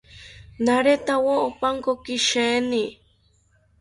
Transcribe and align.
Naretawo 0.65 1.33
opankoki 1.47 2.15
sheeni 2.27 2.83